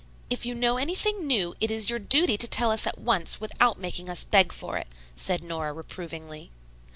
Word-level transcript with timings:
"If 0.31 0.47
you 0.47 0.55
know 0.55 0.77
anything 0.77 1.27
new, 1.27 1.53
it 1.59 1.69
is 1.69 1.91
your 1.91 1.99
duty 1.99 2.35
to 2.35 2.47
tell 2.47 2.71
us 2.71 2.87
at 2.87 2.97
once, 2.97 3.39
without 3.39 3.77
making 3.79 4.09
us 4.09 4.23
beg 4.23 4.51
for 4.51 4.79
it," 4.79 4.87
said 5.13 5.43
Nora 5.43 5.73
reprovingly. 5.73 6.49